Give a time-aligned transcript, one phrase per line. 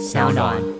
[0.00, 0.79] 小暖。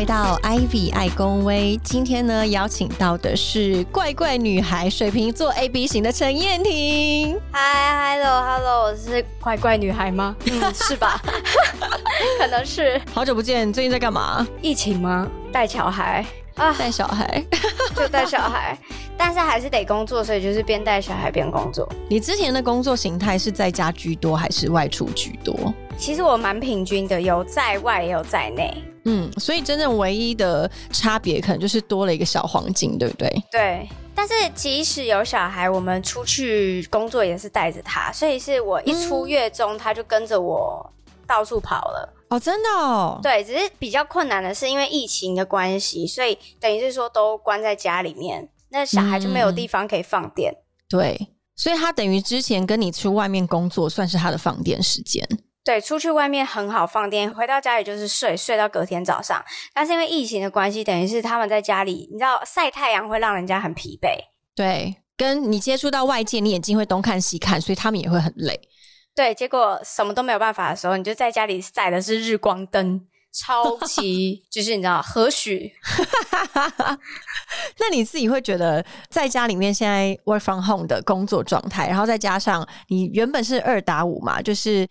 [0.00, 1.78] 回到 Ivy 爱公威。
[1.84, 7.38] 今天呢，邀请到的是怪怪女孩水瓶座 A B 型的陈燕婷。
[7.52, 10.34] 嗨，hello hello，我是怪怪女孩吗？
[10.50, 11.20] 嗯，是吧？
[12.40, 14.48] 可能是好久不见，你最近在干嘛？
[14.62, 15.28] 疫情吗？
[15.52, 17.44] 带小孩啊，带小孩。
[17.94, 18.78] 就带小孩，
[19.18, 21.86] 但是还是得工作，所以就是边带小孩边工作。
[22.08, 25.54] 你之前的工作形态是在家居多还是外出居多？
[25.98, 28.82] 其实我蛮平均的，有在外也有在内。
[29.04, 33.42] 嗯，所以真正唯一的差别可能就是多了一个小黄金，对不对？
[33.50, 33.88] 对。
[34.14, 40.92] 但是即使有小孩，我们出去工作也是带着他，所以是我一出月中，他就跟着我
[41.26, 42.12] 到处跑了。
[42.28, 43.18] 哦，真的哦。
[43.22, 50.54] 对，只是比较困难的是因为疫情的关系，所以等于是说都关在家里面，那小孩就没有地方可以放电。
[50.86, 55.26] 对，所以他等于之前跟你去外面工作，算是他的放电时间。
[55.62, 59.44] 对，出去外面很好放电，回到家里就是睡，睡到隔天早上。
[59.74, 64.16] 但是因为疫情的关系，等于是他们在家里，你知道晒太阳会让人家很疲惫。
[64.56, 68.58] 对，跟你接触到外界，你眼睛会东看西看，所以他们也会很累。
[69.14, 75.70] 对，结果什么都没有办法的时候，你就在家里晒的是日光灯，超级 就是你知道何许？
[77.78, 84.88] 那你自己会觉得在家里面现在 work from home 的工作状态，然后再加上你原本是二打五嘛，就是。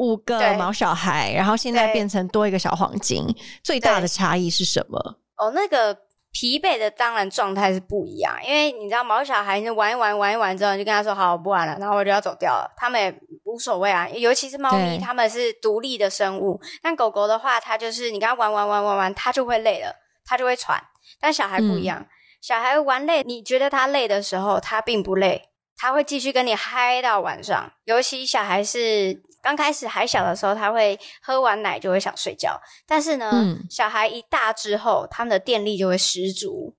[0.00, 3.22] 五个毛小孩，然后现在变成多一个小黄金，
[3.62, 4.98] 最大的差异是什么？
[5.36, 5.94] 哦，那个
[6.32, 12.72] 疲惫的当然状态是不一样，因为你知道毛小孩，你玩一玩玩一玩之后，你就跟他说好，我不玩了，然后我就要走掉了。
[12.78, 16.58] 他们也无所谓啊，尤其是猫咪，他们是独立的生物。
[16.82, 20.82] 但狗狗的话，它就是你跟它玩玩玩玩玩，它就会累了，它就会喘。
[21.20, 22.06] 但小孩不一样，
[22.40, 27.72] 小孩玩累，你觉得他累的时候，他并不累，他会继续跟你嗨到晚上。
[27.84, 29.28] 尤其小孩是。
[29.42, 36.74] 刚开始还小的时候，他会喝完奶就会想睡觉，但是呢，小孩一大之后，他们的电力就会十足。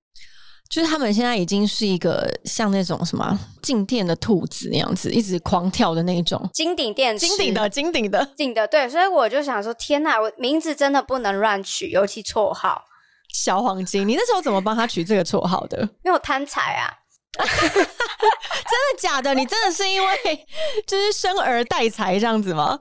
[0.70, 6.48] 就是他们现在已经是一个像那种什么静电的兔子那样子，一直狂跳的那种。
[6.54, 8.66] 金顶电池，金顶的，金顶的，金的。
[8.66, 12.82] 对，所以我就想说，天哪，我名字真的不能乱取，尤其绰号
[13.34, 14.08] 小黄金。
[14.08, 15.78] 你那时候怎么帮他取这个绰号的？
[16.04, 17.01] 因为我贪财啊。
[17.42, 19.34] 真的假的？
[19.34, 20.46] 你真的是因为
[20.86, 22.78] 就是生儿带财这样子吗？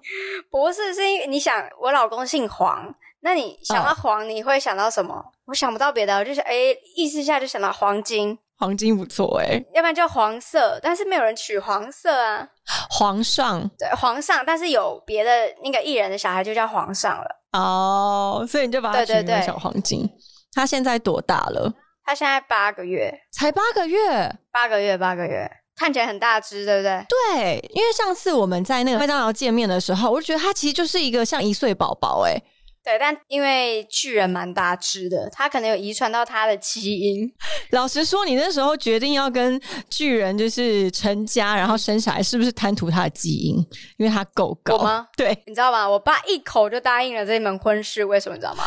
[0.50, 5.23] 不是，是因为你想我老公姓黄，那你想到黄，你会想到什么？
[5.45, 6.53] 我想不到别的，我就是哎，
[6.95, 12.47] 意思一下就想到黄金，黄金不错哎，要不然叫黄色，但是没有人取黄色啊。
[12.90, 15.31] 皇上对皇上，但是有别的
[15.63, 20.09] 那个艺人的小孩就叫皇上了哦，所以你就把他取名小黄金。
[20.53, 21.73] 他现在多大了？
[22.11, 27.05] 他现在八个月，才八个月，八个月，八个月，看起来很大只，对不对？
[27.07, 32.38] 对，因为上次我们在那个麦当劳见面的时候，我就觉得他其实就是一个像一岁宝宝，哎。
[32.83, 37.31] 对，但因为巨人蛮大只的，他可能有遗传到他的基因。
[37.72, 43.55] 老实说，你那时候决定要跟巨人就是成家，然后生小孩，是不是贪图他的基因？
[43.97, 45.07] 因为他够高吗？
[45.16, 45.88] 对，你知道吗？
[45.88, 48.66] 我爸一口就答应了这门婚事，为什么你知道吗？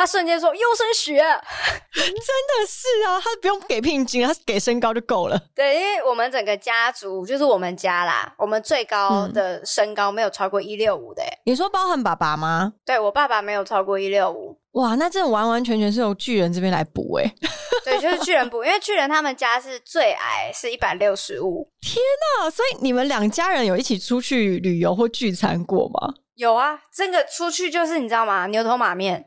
[0.00, 1.18] 他瞬间说优生学，
[1.92, 5.38] 真的是啊，他不用给聘金，他给身高就够了。
[5.54, 11.22] 对，因为我们整个家族就是我们家啦，我们最高的身高没有超过一六五的。
[11.44, 12.72] 你说包含爸爸吗？
[12.86, 17.34] 对我爸爸没有超过一六五，哇，那这完完全全是由巨人这边来补哎，
[17.84, 21.68] 对，就是巨人补，因为巨人他们家是最矮，是一百六十五。
[21.82, 22.02] 天
[22.40, 22.48] 哪！
[22.48, 26.14] 所以你们两家人有一起出去旅游或聚餐过吗？
[26.36, 28.46] 有啊，这个出去就是你知道吗？
[28.46, 29.26] 牛头马面，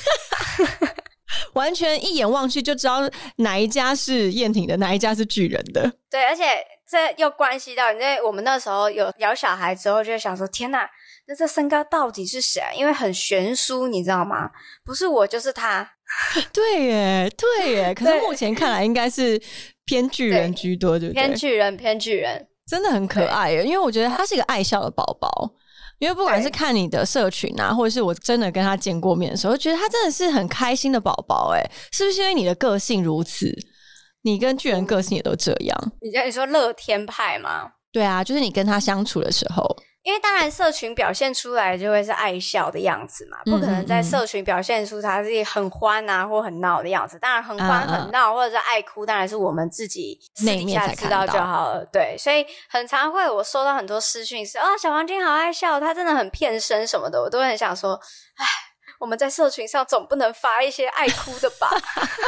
[1.54, 3.00] 完全一眼望去就知道
[3.36, 5.92] 哪一家是燕婷的，哪一家是巨人的。
[6.10, 6.42] 对，而且
[6.88, 10.88] 这又关系到，因为我们那时候有有小孩之后，就想说，天哪！
[11.26, 12.60] 那这身高到底是谁？
[12.76, 14.50] 因为很悬殊，你知道吗？
[14.84, 15.92] 不是我就是他。
[16.52, 17.94] 对耶，对耶。
[17.94, 19.40] 可是目前看来应该是
[19.84, 21.22] 偏巨人居多，对不对？
[21.22, 23.64] 偏巨人，偏巨人，真的很可爱耶。
[23.64, 25.54] 因为我觉得他是一个爱笑的宝宝。
[26.00, 31.52] 因为不管是看你的社群啊，或者是我真的跟他见过面的时候，觉得他真的是很开心的宝宝。
[31.54, 31.62] 哎，
[31.92, 33.54] 是不是因为你的个性如此？
[34.22, 35.92] 你跟巨人个性也都这样？
[36.00, 37.70] 你你说乐天派吗？
[37.92, 39.64] 对啊，就是你跟他相处的时候。
[40.10, 47.16] 因为当然，社群表现出来就会是爱笑的样子嘛，不可能在社群表现出他自己很欢啊或很闹的样子。
[47.20, 51.84] 当然，很欢很闹或者是爱哭，当然是我们自己私底下知道就好了。
[51.92, 57.94] 对，所以很常会我收到很多私讯是哦，小黄金好爱笑，他真的很骗身什么的，我都很想说，
[58.34, 58.44] 哎，
[58.98, 61.70] 我们在社群上总不能发一些爱哭的吧？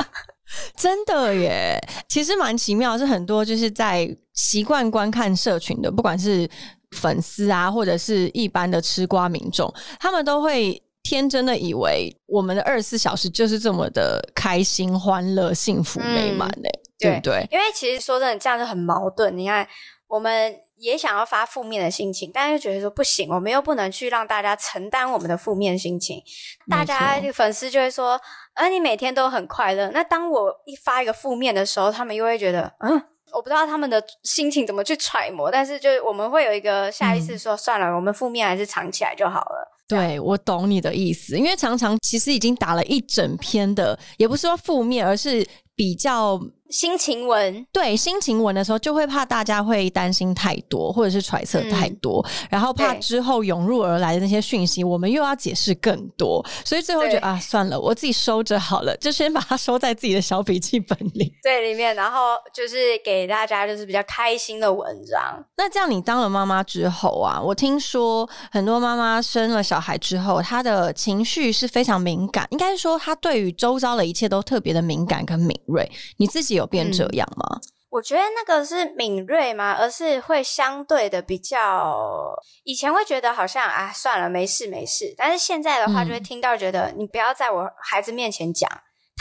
[0.76, 6.48] 真的耶，其实蛮奇妙，是很多就是在习惯观看社群的，不管是
[6.92, 17.46] 粉丝啊，或者是一般的吃瓜民众，他们都会天真的以为我们的二十四小时就是这么的开心、欢乐、幸福、美满嘞，对不对？
[17.50, 19.36] 因为其实说真的，这样就很矛盾。
[19.36, 19.66] 你看，
[20.06, 26.22] 我们也想要发负面的心情，但又觉得说不行，我们又不能去让大家承担我们的负面心情。
[26.70, 28.20] 大家粉丝就会说。
[28.54, 39.68] 而你每天都很快乐，那当我一发一个负面的时候，他们又会觉得，嗯，我不知道他们的心情怎么去揣摩，但是就是我们会有一个下意识说，算了，我们负面还是藏起来就好了。
[39.88, 46.40] 对，我懂你的意思，因为常常其实已经打了一整篇的，也不是说负面，而是比较。
[46.72, 61.30] 心情文对心情文的时候，就会怕大家会担心太多，或者是揣测太多，然后怕之后涌入而来的那些讯息，我们又要解释更多，所以最后觉得啊，算了，我自己收着好了，就先把它收在自己的小笔记本里。
[61.44, 65.44] 对，里面，然后就是给大家就是比较开心的文章。
[65.58, 75.86] 那这样，你当了妈妈之后啊，我听说很多妈妈生了小孩之后，她的情绪是非常敏感，应该说她对于周遭的一切都特别的敏感跟敏锐。
[76.16, 76.61] 你自己有？
[76.62, 77.60] 有变这样吗？
[77.90, 79.72] 我觉得那个是敏锐吗？
[79.78, 85.14] 而是会相对的比较，以前会觉得好像啊，算了，没事没事。
[85.14, 88.66] 但是现在的话，就会听到觉得你不要在我孩子面前讲。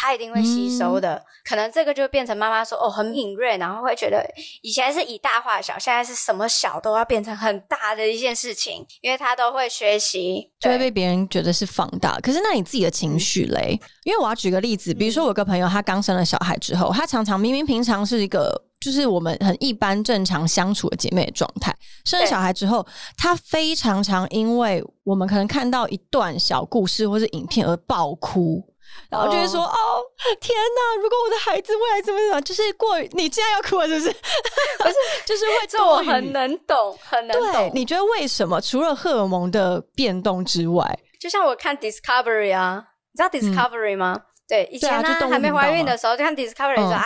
[0.02, 4.26] 他一定会吸收的，可能这个就变成妈妈说哦很敏锐，然后会觉得
[4.64, 12.20] 以前是以大化小，现在是什么小都要变成很大的一件事情，因为他都会学习，就会被别人觉得是放大。
[12.20, 13.80] 可是那你自己的情绪嘞？
[14.04, 21.72] 因为我要举个例子，比如说我有个朋友，他刚生了小孩之后，他常常明明平常是一个就是我们很一般正常相处的姐妹的状态，
[22.06, 22.84] 生了小孩之后，
[23.16, 28.66] 他非常常因为我们可能看到一段小故事或是影片而爆哭。
[29.10, 30.04] 然后就会说：“哦，
[30.40, 31.02] 天哪！
[31.02, 34.10] 如果我的孩子未来怎么怎么，就是过你现在要哭了，是不是？
[34.80, 34.96] 不是，
[35.26, 37.72] 就是会这我很能懂，很能懂。
[37.74, 38.62] 你觉得为什么？
[38.62, 44.16] 除了荷尔蒙的变动之外，就像我看 Discovery 啊，你知道 Discovery 吗？
[44.48, 47.06] 对，以前呢还没怀孕的时候就看 Discovery 说啊，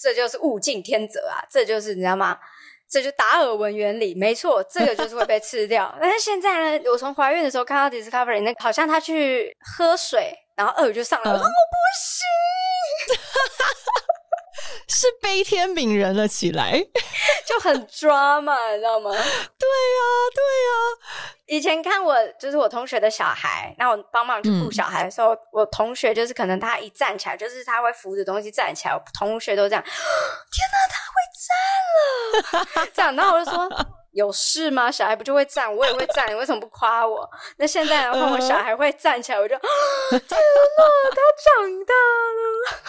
[0.00, 2.36] 这就是物竞天择啊，这就是你知道吗？
[2.90, 5.94] 这就达尔文原理，没错，这个就是会被吃掉。
[6.02, 11.46] 但是现在呢，我从怀孕的时候看到 Discovery，那好像他去喝水。”然后鳄鱼就上来了，我不
[11.96, 13.16] 行，
[14.86, 16.78] 是悲天悯人了起来，
[17.46, 19.10] 就很抓嘛，你知道吗？
[19.10, 19.24] 对呀，
[20.34, 20.70] 对呀。
[21.46, 29.90] 以前看我就是我同学的小孩，那我帮忙去顾小孩的时候，我同学就是可能他一站起来，就是他会扶着东西站起来，同学都这样，天
[30.70, 31.14] 哪，他会
[32.76, 33.66] 站了，这样，然后我就说。
[34.12, 34.90] 有事吗？
[34.90, 37.28] 小孩不就会站，我也会站，你为什么不夸我？
[37.58, 39.54] 那现在的话，我小孩会站起来，我就
[40.10, 42.82] 天哪，他长大了，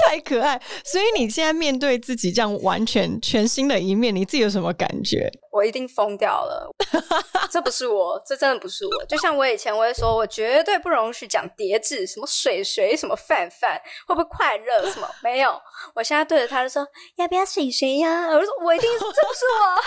[0.06, 0.60] 太可爱。
[0.84, 5.30] 所以你现在面对自己这样完全全新的一面，你自己有什么感觉？
[5.52, 6.70] 我一定疯掉了，
[7.50, 9.04] 这不是我，这真的不是我。
[9.06, 14.90] 就像我以前我会说，我绝对不容许讲叠字，什么水水，什么饭饭，会不会快热？
[14.90, 15.58] 什么没有？
[15.94, 16.86] 我现在对着他就说，
[17.16, 18.26] 要不要水水呀？
[18.28, 19.82] 我就说我一定，这不是我。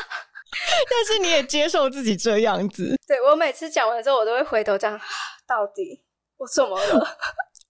[0.89, 4.99] 但是你也接受自己这样子，对我每次讲完之后，我都会回头这样，
[5.47, 6.03] 到底
[6.37, 7.17] 我怎么了？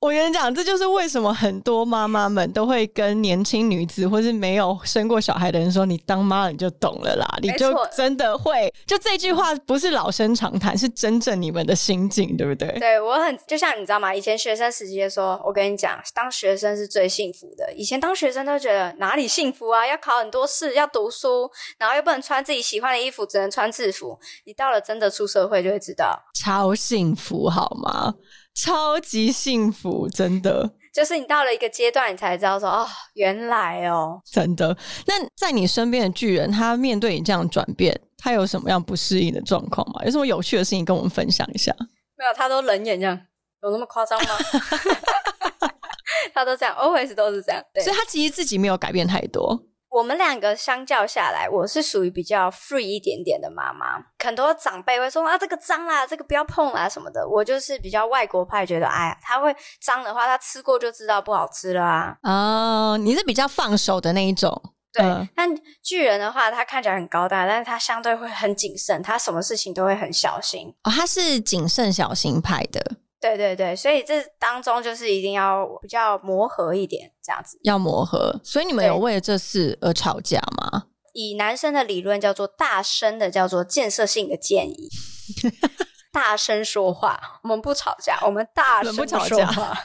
[0.01, 12.69] 我跟你讲，这就是为什么很多妈妈们都会跟年轻女子，或是没有生过小孩的人说：“你当妈了，你就懂了啦，你就真的会。”就这句话不是老生常谈，是真正你们的心境，对不对？
[12.79, 14.15] 对我很就像你知道吗？
[14.15, 17.73] 以前学生时期的说，我跟你讲，当学生是最幸福的。
[17.73, 19.85] 以前当学生都觉得哪里幸福啊？
[19.85, 24.17] 要考很多试，要读书，然后又不能穿自己喜欢的衣服，只能穿制服。
[24.45, 28.13] 你到了真的出社会，就会知道超幸福，好吗？
[28.63, 34.75] 超级幸福，真的，就是你到了一个阶段，你才知道说哦，原来哦，真的。
[35.05, 40.03] 那在你身边的巨人，他面对你这样转变，他有什么样不适应的状况吗？
[40.03, 41.73] 有什么有趣的事情跟我们分享一下？
[42.17, 43.17] 没有，他都冷眼这样，
[43.63, 44.29] 有那么夸张吗？
[46.33, 49.57] 他都这样，always 都是这样，所以他其实自己没有改变太多。
[49.89, 54.03] 我们两个相较下来，我是属于比较 free 一点点的妈妈。
[54.23, 57.27] 很多长辈会说啊，这个脏啦，这个不要碰啦什么的。
[57.27, 62.17] 我就是比较外国派，觉得哎呀，他会脏的话，他吃过就知道不好吃了啊。
[62.23, 64.61] 哦，你是比较放手的那一种。
[64.91, 65.03] 对，
[65.35, 65.47] 但
[65.83, 70.73] 巨人的话，他看起来很高大，但是他相对会很谨慎，他什么事情都会很小心。
[70.83, 72.97] 哦，他是谨慎小心派的。
[73.19, 78.39] 对对对，所以这当中就是一定要比较磨合一点，这样子要磨合。
[78.43, 80.85] 所以你们有为了这事而吵架吗？
[81.13, 84.89] 以男生的理论叫做大声的，叫做建设性的建议。
[86.11, 89.77] 大声说话，我们不吵架，我们大声不吵说话。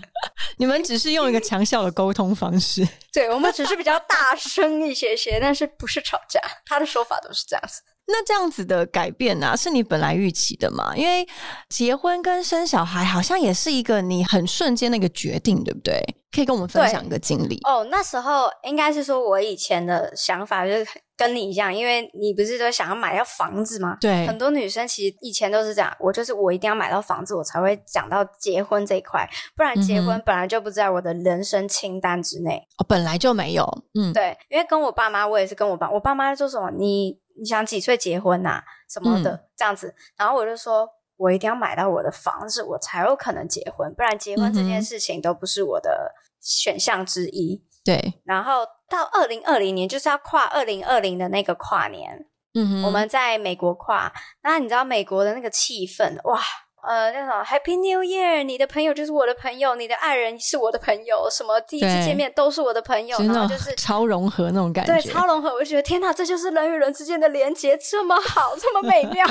[0.58, 6.38] 你们只是用一个强效的沟通方式，对我们只是比较大声一些些，但是不是吵架。
[6.66, 7.80] 他的说法都是这样子。
[8.10, 10.94] 那这样子的改变呢，是你本来预期的吗？
[10.96, 11.26] 因为
[11.68, 16.02] 结婚跟生小孩好像也是一个你很瞬间的一个决定，对不对？
[16.32, 17.84] 可以跟我们分享一个经历哦。
[17.90, 20.86] 那时候应该是说我以前的想法就是
[21.16, 23.96] 跟你一样，因为你不是都想要买到房子吗？
[24.00, 32.62] 对，很多女生其实以前都是这样，我就是我一定要买到房子，我才会讲到结婚这一块，不然结婚本来就不在我的人生清单之内。
[32.78, 33.66] 哦，本来就没有。
[33.98, 37.18] 嗯，对，因为跟我爸妈，我也是跟我爸，我爸妈说什么你。
[37.40, 38.62] 你想几岁结婚呐？
[38.88, 47.64] 什么的这样子，然后我就说，我一定要买到我的房子，我才有可能结婚，不然结婚这件事情都不是我的选项之一。
[47.82, 56.38] 对，然后到二零二零年，就是要跨二零二零的那个跨年，嗯哼，我们在美国跨，那你知道美国的那个气氛，哇！
[56.82, 65.50] 呃，那种 Happy New Year，你的朋友就是我的朋友，你的爱人是我的朋友，什么第一次见面都是我的朋友，然后就是 超融合那种感觉，对，超融合。
[65.52, 69.26] 我就觉得天哪，这就是人与人之间的连接，这么好，这么美妙，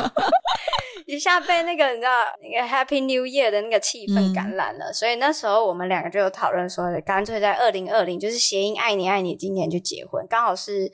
[1.08, 4.94] 一下被那个你知道那个 Happy New Year 的那个气氛感染了。
[4.94, 10.92] 所以那时候我们两个就有讨论说，干脆在二零二零就是谐音爱你爱你，今年就结婚，刚好是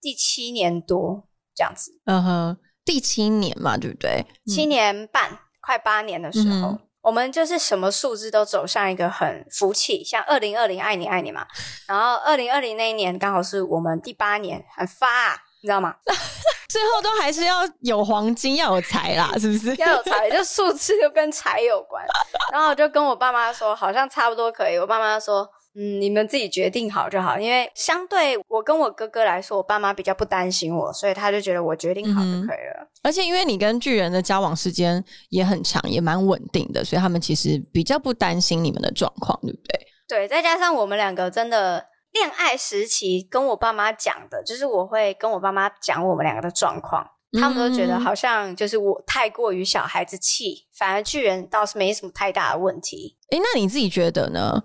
[0.00, 1.92] 第七年多这样子。
[2.06, 4.26] 嗯哼，第七年嘛，对不对？
[4.46, 5.38] 七年半。
[5.64, 11.46] 快八年的时候，我们就是什么数字都走向一个很福气，像二零二零爱你爱你嘛，
[11.86, 15.94] 然后二零二零那一年刚好是我们第八年，很发，你知道吗？
[16.68, 19.74] 最后都还是要有黄金，要有财啦，是不是？
[19.80, 22.04] 要有财，就数字就跟财有关。
[22.52, 24.76] 然后我就跟我爸妈说，好像差不多可以。
[24.76, 25.48] 我爸妈说。
[25.76, 32.88] 嗯，你们自己决定好就好，因为相对我跟我哥哥来说，我爸妈比较不担心我，所以他就觉得我决定好就可以了。
[33.02, 39.80] 而且因为你跟巨人的交往时间也很长，也蛮稳定的，所以他们其实比较不担心你们的状况，对不对？
[40.06, 47.04] 对，再加上我们两个真的恋爱时期跟我爸妈讲的，就是我会跟我爸妈讲我们两个的状况，
[47.40, 53.16] 他们都觉得好像就是我太过于小孩子气，反而巨人倒是没什么太大的问题。
[53.30, 54.62] 诶，那你自己觉得呢？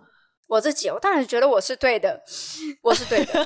[0.50, 2.22] 我自己，我当然觉得我是对的，
[2.82, 3.46] 我是对的。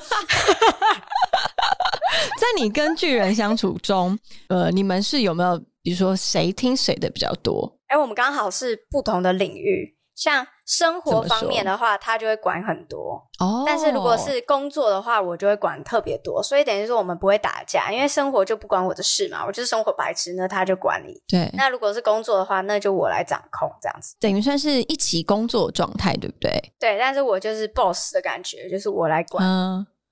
[2.40, 4.18] 在你跟巨人相处中，
[4.48, 7.78] 呃，你们是有没有，比如说谁听谁的比较多？
[7.88, 9.94] 哎，我们刚好是不同的领域。
[10.14, 13.64] 像生活方面的话，他就会管很多哦。
[13.66, 16.42] 但是如果是工作的话，我就会管特别多。
[16.42, 19.44] 所以等于说我们不会打架，因为生活就不关我的事嘛。
[19.46, 21.22] 我就是生活白痴，那他就管理。
[21.28, 21.50] 对。
[21.54, 24.16] 那如果是工作的话，那就我来掌控这样子。
[24.18, 26.50] 等于算是一起工作状态，对不对？
[26.78, 26.98] 对。
[26.98, 29.44] 但是我就是 boss 的感觉，就是我来管。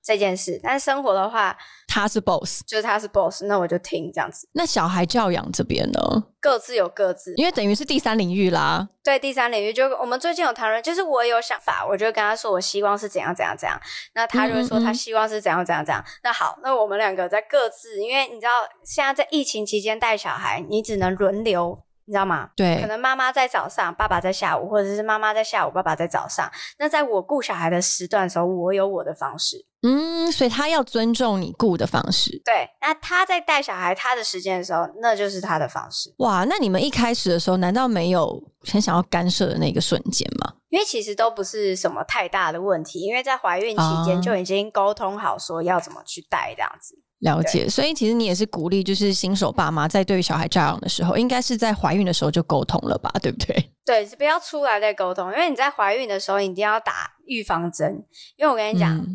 [0.02, 1.56] 这件事，但是生活的话，
[1.86, 4.48] 他是 boss，就是他是 boss，那我就听这样子。
[4.52, 6.24] 那小孩教养这边呢？
[6.40, 8.88] 各自有各自，因为等于是第三领域啦。
[9.04, 13.80] 对，第三领域就我们最近有谈论，就是我有想法，我就跟他说，我希望是怎样怎样怎样，
[14.14, 16.04] 那他就会说他希望是怎样怎样怎样。
[16.24, 21.84] 那好，那我们两个在各自，因为你知道现在在疫情期间带小孩，你只能轮流。
[22.04, 22.50] 你知道吗？
[22.56, 26.50] 对，可能妈妈在早上，爸爸在下午，或者是妈妈在下午，爸爸在早上。
[26.78, 29.64] 那在我顾小孩的时段的时候，我有我的方式。
[29.82, 32.40] 嗯，所以他要尊重你雇的方式。
[32.44, 36.14] 对，那他在带小孩他的时间的时候，那就是他的方式。
[36.18, 40.54] 哇，那你们一开始的时候，难道没有很想要干涉的那个瞬间吗？
[40.70, 46.94] 因为其实都不是什么太大的问题，因为在怀孕期间就已经沟通好说要怎么去带这样子。
[47.18, 53.70] 了解，所以其实你也是鼓励，就是新手爸妈在对于小孩教养的时候，应该是在怀孕的时候就沟通了吧，对不对？
[53.84, 58.04] 对，不要出来再沟通，因为你在怀孕的时候一定要打预防针。
[58.36, 59.06] 因为我跟你讲，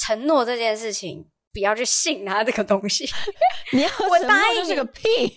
[0.00, 3.08] 承诺这件事情，不要去信他这个东西。
[3.72, 5.28] 你要我答应你个屁！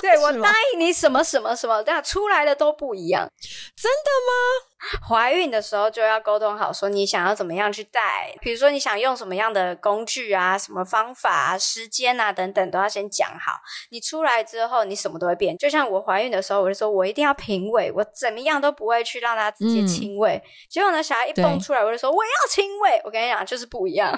[0.00, 3.28] 对我答应你什么什么什么，但出来的都不一样，
[3.76, 4.70] 真的吗？
[5.08, 13.52] 怀孕的时候就要沟通好，说你想要怎么样去带，比如说你想用什么样的工具啊、什么方法啊、时间啊等等，都要先讲好。
[13.90, 15.56] 你出来之后，你什么都会变。
[15.56, 20.42] 就像我怀孕的时候，我就说我一定要平喂，我怎么样都不会去让他直接亲喂。
[20.68, 23.00] 结果呢，小孩一蹦出来，我就说我要亲喂。
[23.04, 24.12] 我跟你讲，就是不一样。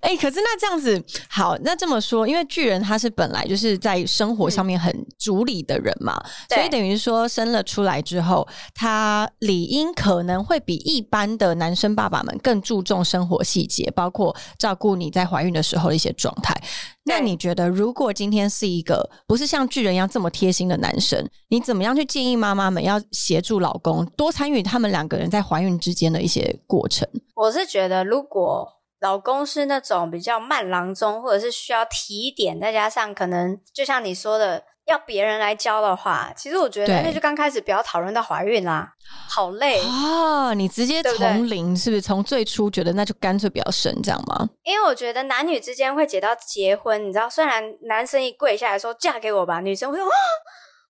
[0.00, 16.54] 哎，可是那这样子好，那这么说，因为巨人他是本来就是在生活上面很主理的人嘛，所以等于说生了出来之后，他理应可能会比一般的男生爸爸们更注重生活细节，包括照顾你在怀孕的时候的一些状态。
[17.06, 27.06] 那你觉得，如果今天是一个不是像巨人一样这么贴心的男生，你怎么样去建议妈妈们要协助老公多参与他们两个人在怀孕之间的一些过程？
[27.34, 28.66] 我是觉得，如果
[29.04, 38.94] 老公是那种比较慢郎中，或者是需要提点，再加上可能就像你说的，要别人来教的话，其实我觉得那就刚开始不要讨论到怀孕啦，
[39.28, 40.54] 好累啊！
[40.54, 42.00] 你直接从零是不是？
[42.00, 44.48] 从最初觉得那就干脆不要生这样吗？
[44.62, 50.16] 因为我觉得男女之间会结到结婚，你知道，虽然男生一跪下来说嫁给我吧，女生会说啊。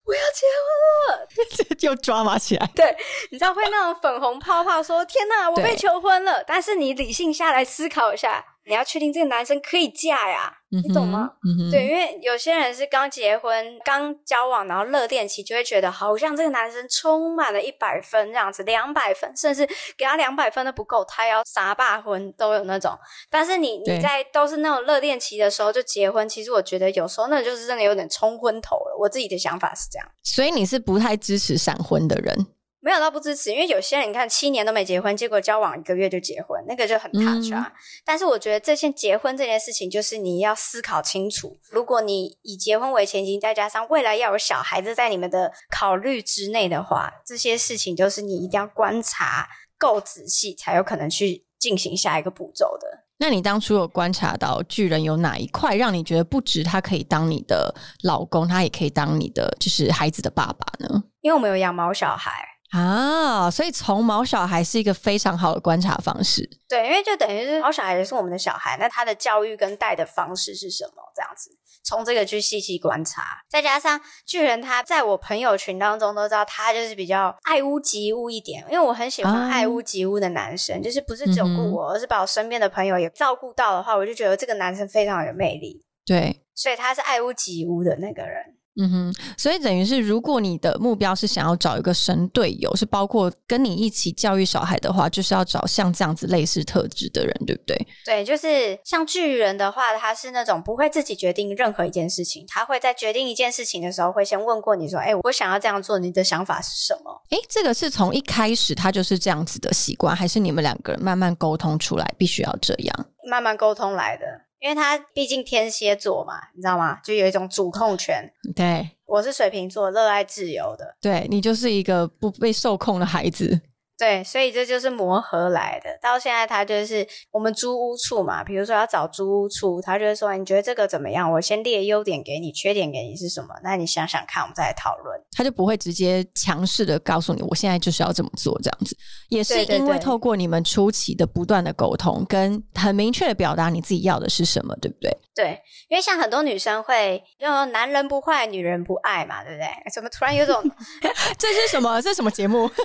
[0.07, 2.71] 我要结婚了， 就抓马起来。
[2.75, 2.95] 对，
[3.31, 6.45] 你知道会那种粉红泡泡，说天哪，我被求婚了。
[6.45, 8.45] 但是你理性下来思考一下。
[8.67, 10.51] 你要确定这个男生可以嫁呀，
[10.83, 11.31] 你懂吗？
[11.71, 19.67] 对，因为有些人是刚结婚、刚交往，然后热恋期就会觉得好像这个男生充满了一百分这样子，两百分，甚至
[19.97, 22.99] 给他两百分都不够，他要撒把婚都有那种。
[23.31, 28.97] 但是你你在都是那种热恋期的时候就结婚，其实我觉得有时候那就是真的有点冲昏头了。
[28.99, 32.47] 我自己的想法是这样，所以你是不太支持闪婚的人。
[32.85, 37.73] 没有到不支持，因为有些人你看七年都没结婚，结果交往一个月就结婚，那个就很 touch 啊。
[38.05, 41.57] 但是我觉得这些结婚这件事情，就是你要思考清楚。
[41.71, 49.49] 如果你以结婚为前提，再加上未来要有小孩子在你们的考虑之内的话，这些事情就是你一定要观察
[49.79, 52.87] 够仔细，才有可能去进行下一个步骤的。
[53.17, 61.05] 那你当初有观察到巨人有哪一块让你觉得不止他可以当你的老公，他也可以当你的就是孩子的爸爸呢？
[61.23, 62.31] 因为我们有养猫小孩。
[62.75, 66.49] 啊，所以从毛小孩是一个非常好的观察方式。
[66.69, 71.03] 对，因为就等于是毛小孩也是我们的小孩，那他的教育跟带的方式是什么？
[71.15, 71.51] 这样子，
[71.85, 73.23] 从这个去细细观察。
[73.49, 78.65] 再加上巨人，他在我朋友群当中都知道，他就是比较爱屋及乌一点。
[78.69, 85.85] 因为我很喜欢爱屋及乌的男生，就是不是只有顾我，而是把我身边的朋友也照顾到的话，我就觉得这个男生非常有魅力。
[86.05, 88.57] 对，所以他是爱屋及乌的那个人。
[88.77, 97.87] 嗯哼，所以等于是，如果你的目标是想要找一个神队友，是包括跟你一起教育小孩的话，就是要找像这样子类似特质的人，对不对？
[98.05, 114.25] 对，就是像巨人的话，他是那种不会自己决定任何一件事情，他会在决定一件事情的时候，会先问过你说：“哎，我想要这样做，你的想法是什么？”哎，这个是从一开始他就是这样子的习惯，还是你们两个人慢慢沟通出来，必须要这样慢慢沟通来的？
[114.65, 116.99] 因为他毕竟天蝎座嘛，你知道吗？
[117.05, 118.25] 就有一种主控权。
[118.57, 120.97] 对，我是水瓶座，热爱自由的。
[121.03, 123.61] 对你就是一个不被受控的孩子。
[123.97, 125.97] 对，所以这就是磨合来的。
[126.03, 131.31] 到现在，他就是我们租屋处嘛，比如说要找租屋处，他就会说：“你觉得这个怎么样？
[131.31, 133.55] 我先列优点给你，缺点给你是什么？
[133.63, 138.97] 那你想想看，我们再来讨论。”他就不会直接强势的告诉你，我现在就是要这么做，这样子。
[139.29, 145.17] 也是因为透过你们初期的不断的沟通，跟很明确的表达你自己要的是什么，对不对？
[145.37, 149.69] 对，因为像很多女生会用“男人不坏，女人不爱”嘛，对不对？
[149.93, 150.61] 怎么突然有种
[151.39, 152.03] 这是什么？
[152.03, 152.69] 这是什么节目？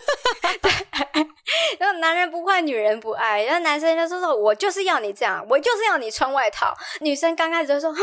[1.80, 3.44] 然后男人不坏，女人不爱。
[3.44, 7.94] 然后男生就说说：“我就是要你这样，我就是要你穿外套。”女生刚开始就说：“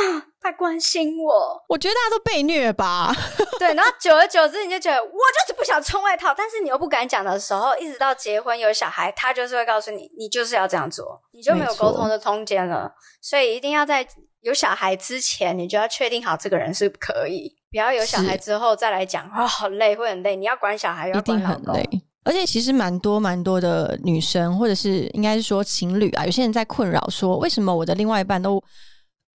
[0.41, 3.15] 他关心我。”我觉得大家都被虐吧。
[3.59, 12.95] 对，然后久而久之，你就觉得我就是不想穿外套，但是你又不敢讲的时候，一直到结婚有小孩，他就是会告诉你，你就是要这样做，你就没有沟通的空间了。
[13.21, 14.07] 所以一定要在
[14.41, 20.37] 有小孩之前，你就要确定好这个人是可以，不要有小孩之后再来讲啊，好累，会很累。
[20.37, 21.89] 你要管小孩，要管很累。
[22.27, 28.61] 而且其实蛮多蛮多的女生，或者是应该是说情侣啊，有些人在困扰说，为什么我的另外一半都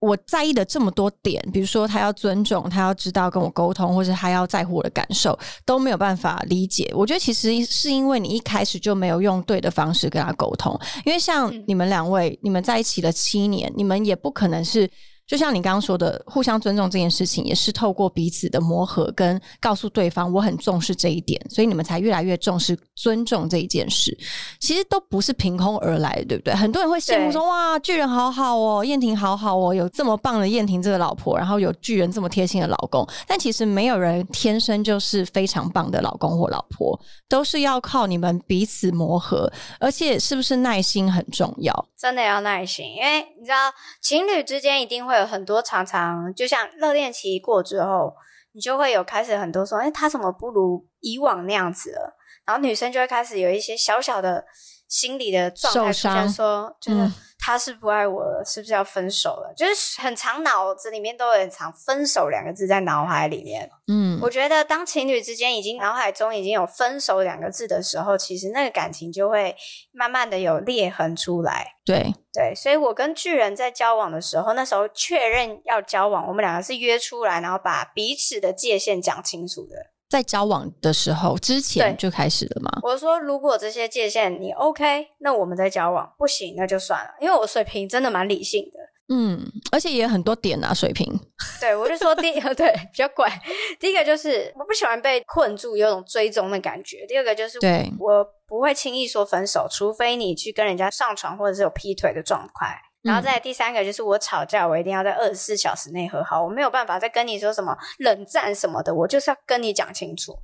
[0.02, 6.92] 我在意的这么多点，比如说他要尊重，他要知道跟我沟通，或者他要在乎我的感受，都没有办法理解。
[6.94, 14.90] 我觉得其实是因为你一开始就没有用对的方式跟他沟通，因为像你们两位，你们在一起了七年，你们也不可能是。
[15.32, 24.12] 就像你刚刚说的，互相尊重这件事情，也是透过彼此的磨合，跟告诉对方我很重视这一点，所以你们才越来越重视尊重这一件事。
[24.60, 26.54] 其实都不是凭空而来，对不对？
[26.54, 41.88] 很多人会羡慕说：“哇，巨人好好哦，燕婷好好哦，有这么棒的燕婷这个老婆，然后有巨人这么贴心的老公。”但其实没有人天生就是非常棒的老公或老婆，都是要靠你们彼此磨合，而且是不是耐心很重要？
[41.98, 45.21] 真的要耐心，因为你知道，情侣之间一定会。
[45.26, 48.14] 很多常常就像热恋期过之后，
[48.54, 52.18] 你就会有开始很多说，哎，他怎么不如以往那样子了？
[52.46, 54.46] 然后女生就会开始有一些小小的
[54.88, 57.12] 心理的状态出现，说，就是。
[57.44, 59.52] 他是不爱我了，是不是要分手了？
[59.58, 63.68] 就是很长脑子里面都有很长“分手”两个字在脑海里面。
[63.88, 69.56] 嗯，我觉得当情侣之间已经脑海中已经有“分手”两个字的时候，其实那个感情就会
[69.92, 71.76] 慢慢的有裂痕出来。
[71.84, 79.91] 对对，所以我跟巨人在交往的时候，那时候确认要交往，我们两个是约出来，然后把彼此的界限讲清楚的。
[80.12, 82.70] 在交往的时候之前就开始了吗？
[82.84, 87.12] 我说，如果这些界限你 OK，那我们再交往；不行，那就算了。
[87.22, 91.18] 因为我水平真的蛮理性的，嗯，而且也很多点啊，水平。
[91.62, 93.32] 对，我就说第 对比较怪，
[93.80, 97.06] 第一个就是我不喜欢被困住，有种追踪的感觉。
[97.08, 102.82] 第二个就是对我不会轻易说分手，除非你去跟人家上床或者是有劈腿的状态。
[103.04, 110.38] 然后再第三个就是我吵架，我一定要在二十四小时内和好，我没有办法再跟你说什么冷战什么的，我就是要跟你讲清楚。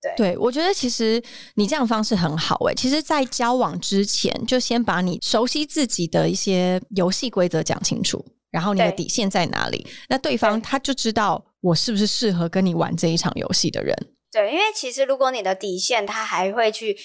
[0.00, 1.22] 对，对我觉得其实
[1.56, 2.74] 你这样方式很好诶。
[2.74, 13.94] 其实，在交往之前，就先把你熟悉自己的一些游戏规则讲清楚，然后你的底线在哪里，那对方他就知道我是不是适合跟你玩这一场游戏的人。
[14.30, 16.96] 对，因为其实如果你的底线，他还会去。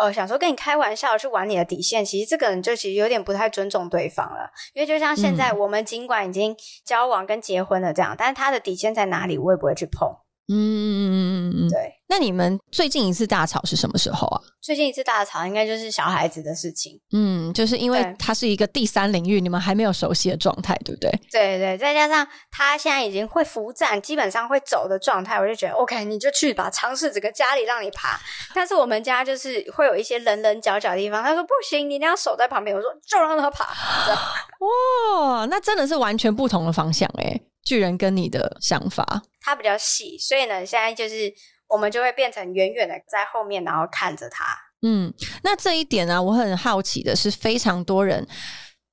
[0.00, 4.50] 呃，想说跟你开玩笑去玩你的底线，其实这个人就其实有点不太尊重对方了。
[4.72, 10.08] 因为就像现在，我们尽管已经交往跟结婚了这样，但是他的底线在哪里，我也不会去碰。
[10.52, 11.14] 嗯嗯嗯
[11.50, 11.94] 嗯嗯，对。
[12.08, 14.42] 那你们最近一次大吵是什么时候啊？
[14.60, 17.00] 最近一次大吵应该就是小孩子的事情。
[17.12, 21.08] 嗯，就是因为他是一个第三领域，你们还没有熟悉的状态，对不对？
[21.30, 28.20] 对对，再加上他现在已经会扶站，基本上会走的状态，我就觉得 OK，你就去吧，尝试整个家里让你爬。
[28.52, 32.76] 但是我们家就是会有一些棱棱角角的地方，他说不行，你一定要守在旁边。
[32.76, 33.64] 我说就让他爬。
[34.58, 37.40] 哇，那真的是完全不同的方向哎。
[37.64, 41.32] 巨人跟你的想法，他比较细，所以呢，现在就是
[41.68, 44.44] 我们就会变成远远的在后面，然后看着他。
[44.82, 48.26] 嗯，那这一点呢，我很好奇的是，非常多人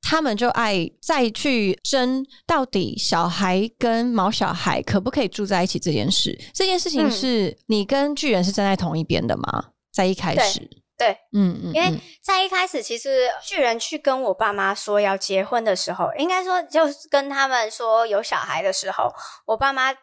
[0.01, 6.37] 他们就爱再去争到底小孩跟毛小孩可不可以住在一起这件事。
[6.53, 9.71] 这件事情是你跟巨人是站在同一边的吗？
[9.91, 10.69] 在一开始。
[10.97, 19.13] 对，嗯嗯，因为在一开始，其实巨人去跟我爸妈说要结婚的时候，应该说就是跟他们说有小孩的时候，
[19.45, 19.93] 我爸妈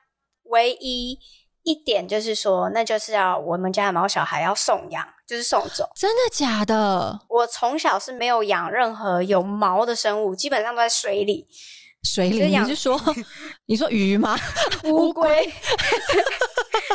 [0.45, 1.19] 唯一
[1.65, 5.91] 一点就是说，那就是要我们家的毛小孩要送养，就是送走。
[5.97, 7.21] 真的假的？
[7.29, 11.47] 我从小是没有养任何有毛的生物，基本上都在水里。
[12.05, 12.57] 水里？
[12.57, 13.01] 你是说
[13.67, 14.37] 你说鱼吗？
[14.85, 15.29] 乌龟。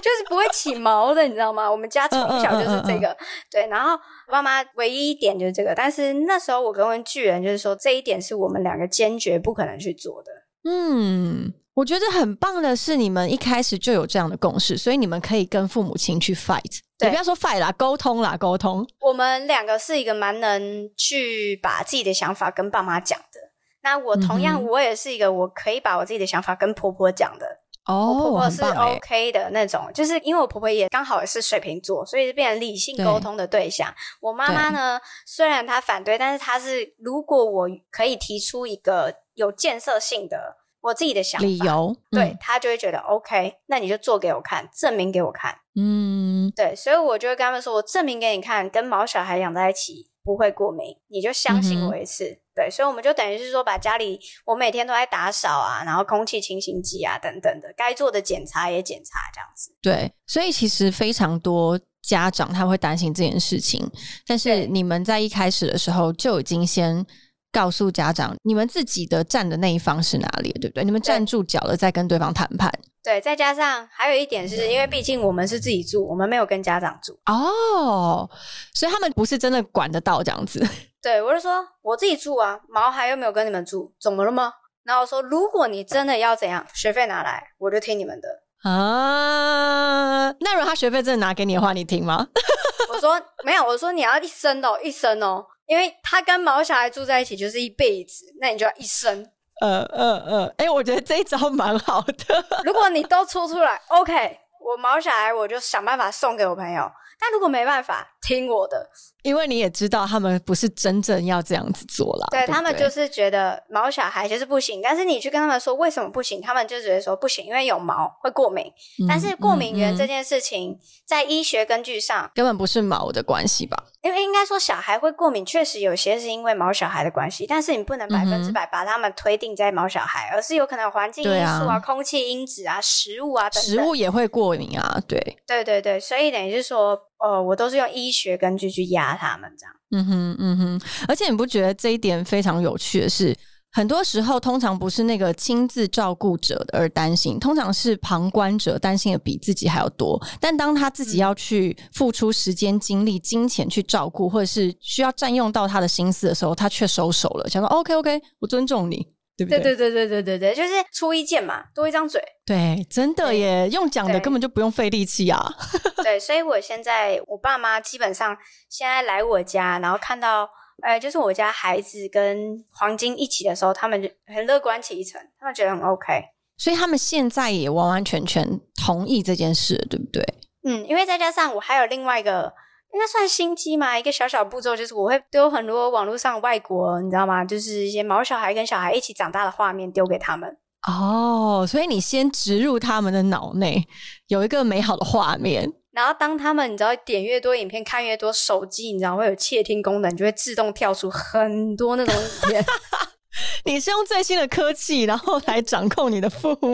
[0.01, 1.69] 就是不会起毛的，你知道吗？
[1.69, 3.15] 我们家从小就是这个，
[3.51, 3.67] 对。
[3.67, 3.99] 然后
[4.31, 10.31] 爸妈唯一一点就是这个，但是那时候我跟巨人就是说，这一点是我们两个坚决不可能去做的。
[10.63, 18.87] 嗯，我觉得很棒的是，你们一开始就有这样的共识，所以你们可以跟父母亲去 fight，你不要说 fight 啦，沟通啦，沟通。
[19.01, 23.48] 我们两个是一个蛮能去把自己的想法跟爸妈讲的。
[23.81, 27.59] 那我同样，我也是一个我可以把我自己的想法跟婆婆讲的。
[27.85, 33.91] 哦婆婆是 OK 的那种，就是因为我婆婆也刚好也是水瓶座，所以变成理性沟通的对象。
[34.21, 45.57] 我妈妈呢，虽然她反对，但是她是如果我可以提出一个有建设性的我自己的想法，理由，对她就会觉得 OK，那你就做给我看，证明给我看。
[45.75, 52.39] 嗯，对，所以我就会跟他们说，我证明给你看，跟毛小孩养在一起不会过敏，你就相信我一次。
[52.59, 59.71] 对，所以我们就等于是说，把家里我每天都在打扫啊，然后空气清新剂啊等等的，该做的检查也检查，这样子。
[59.81, 63.89] 对，所以其实非常多家长他会担心这件事情，
[64.27, 67.05] 但是你们在一开始的时候就已经先
[67.49, 70.83] 告诉家长，你们自己的站的那一方是哪里，对不对？
[70.83, 72.69] 你们站住脚了，再跟对方谈判。
[73.09, 78.29] 对，再加上还有一点是，因为毕竟我们是自己住，我们没有跟家长住哦，
[78.71, 80.63] 所以他们不是真的管得到这样子。
[81.01, 84.53] 对，我就说我自己住啊，毛孩又没有跟你们住，怎么了吗？
[84.83, 88.27] 然后我说，如果你真的要怎样，学费拿来，我就听你们的
[88.69, 90.31] 啊。
[90.39, 92.27] 那如果他学费真的拿给你的话，你听吗？
[92.93, 99.27] 我说没有，我说你要一生哦，一生哦，因为他跟毛小孩住在一起就是一辈子，那你就要一生。
[99.61, 102.45] 呃呃呃，哎，我觉得这一招蛮好的。
[102.63, 106.89] 如果你都出出来，OK，我毛小孩我就想办法送给我朋友。
[107.21, 108.89] 但如果没办法听我的，
[109.23, 114.81] 因为你也知道他们不是真正要这样子做了，对他们就是觉得毛小孩就是不行。
[114.81, 118.71] 但是你去跟他们说为什么不行，他们就觉得说不行，因为有毛会过敏。
[119.07, 123.83] 但是过敏源这件事情在医学根据上根本不是毛的关系吧？
[124.01, 135.01] 因为应该说小孩会过敏，确实有些是因为毛小孩的关系，但是你不能百分之百把他们推定在毛小孩，而是有可能环境因素啊、空气因子啊、食物啊等等，食物也会过敏啊。
[135.05, 137.08] 对，对对对，所以等于是说。
[137.19, 139.75] 哦，我都是用医学根据去压他们这样。
[139.91, 143.35] 嗯哼，嗯哼，而且你不觉得这一点非常有趣的是，
[143.71, 150.19] 很多时候通常不是那个亲自照顾者而担心，通常是旁观者担心的比自己还要多。
[150.39, 159.05] 但当他自己要去付出时间、精力、金钱去照顾，或者是需要占用到他的心思的时候，他却收手了，想说 OK OK，我尊重你。
[159.45, 162.21] 对对对对对对对，就是出一件嘛，多一张嘴。
[162.45, 165.53] 对，真的耶，用讲的根本就不用费力气啊。
[166.03, 168.37] 对，所以我现在我爸妈基本上
[168.69, 170.49] 现在来我家，然后看到
[170.81, 176.23] 哎，就是我家孩子跟黄金一起的时候，他们就很乐观其成，他们觉得很 OK。
[176.57, 180.21] 所以他们现在也完完全全同意这件事，对不对？
[180.63, 182.53] 嗯，因为再加上我还有另外一个，
[182.93, 187.45] 应该算心机嘛，一个小小步骤，就是我会丢很多网络上外国，你知道吗？
[187.45, 190.57] 就是一些毛小孩跟小孩一起长大的画面丢给他们。
[190.87, 193.85] 哦，所以你先植入他们的脑内
[194.27, 202.65] 有一个美好的画面，然后当他们你知道点越多影片看越多，手机你知道会有窃听功能，就会自动跳出很多那种影片。
[203.65, 206.73] 你是用最新的科技，然后来掌控你的父母，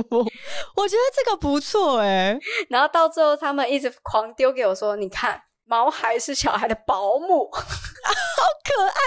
[0.76, 2.40] 我觉得这个不错哎。
[2.70, 7.62] 然后到最后，他们一直狂丢给我说：“你看，毛孩是小孩的保姆， 好
[8.64, 9.00] 可爱，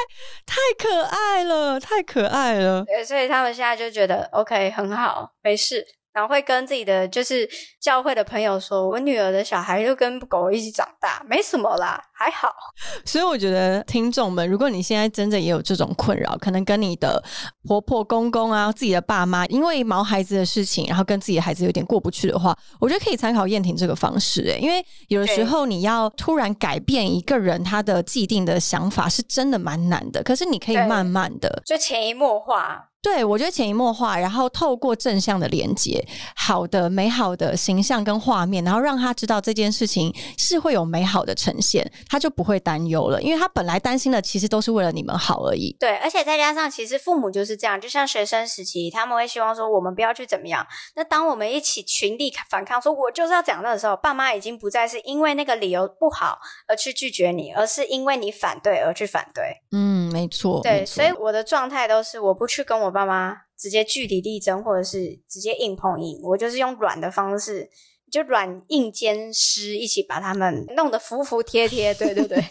[0.45, 5.85] 太可爱了，太可爱了。”对，所以他们现在就觉得 OK，很好，没事。
[6.13, 7.49] 然后会跟自己的就是
[7.81, 12.53] 教会的朋友说：“我女儿的小孩就跟狗一起长大，没什么啦，还好。
[13.05, 17.23] ”所以我觉得听众们，如果你现在真的也有这种困扰，可能跟你的
[17.67, 24.51] 婆婆、公公啊、自己的爸妈，因为毛孩子的事情，然后跟自己的孩子有点过不去的话，我觉得可以参考燕婷这个方式。
[24.51, 30.23] 哎，因为有的时候你要突然改变一个人他的既定的想法，是真的蛮难的。
[30.25, 32.89] 可是你可以慢慢的，就潜移默化。
[33.11, 45.75] 对，我觉得潜移默化，然后透过正向的连接，好的、美好的形象跟画面，然后让他知道这件事情是会有美好的呈现，他就不会担忧了，因为他本来担心的其实都是为了你们好而已。
[45.81, 50.67] 对，而且再加上，其实父母就是这样，就像学生时期，他们会希望说我们不要去怎么样。
[50.95, 59.45] 那当我们一起群力反抗，说我就是要讲的时候，爸妈已经不再是因为那个理由不好而去拒绝你，而是因为你反对而去反对。
[59.73, 60.61] 嗯，没错。
[60.63, 67.69] 对，所以我的状态都是我不去跟我爸妈直接据理力争，或者是直接硬碰硬，我就是用软的方式，
[68.11, 71.93] 就软硬兼施，一起把他们弄得服服帖帖。
[71.95, 72.45] 对对 对，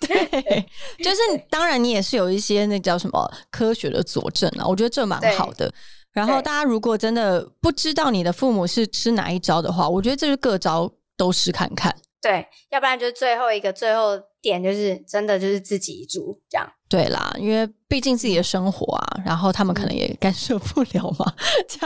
[0.00, 0.66] 对，
[1.02, 5.72] 就是当然你也是有一些那叫什么科学的佐证啊，我觉得这蛮好的。
[6.12, 11.94] 然后大家如果真的不知道你的父母是吃哪一招的话，我觉得这是各招都试看看。
[12.20, 16.66] 对，要不然就最后一个最后点就是真的就是自己住这样。
[16.88, 21.32] 对啦，因为毕竟自己的生活啊，然后他们可能也干涉不了嘛。